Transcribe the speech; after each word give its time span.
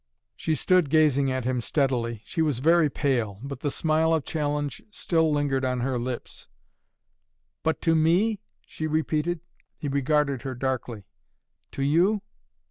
She 0.35 0.55
stood, 0.55 0.89
gazing 0.89 1.31
at 1.31 1.45
him 1.45 1.61
steadily. 1.61 2.23
She 2.25 2.41
was 2.41 2.57
very 2.57 2.89
pale, 2.89 3.37
but 3.43 3.59
the 3.59 3.69
smile 3.69 4.15
of 4.15 4.25
challenge 4.25 4.81
still 4.89 5.31
lingered 5.31 5.63
on 5.63 5.81
her 5.81 5.99
lips. 5.99 6.47
"But 7.61 7.81
to 7.83 7.93
me?" 7.93 8.39
she 8.65 8.87
repeated. 8.87 9.41
He 9.77 9.87
regarded 9.87 10.41
her 10.41 10.55
darkly. 10.55 11.03
"To 11.73 11.83
you? 11.83 12.23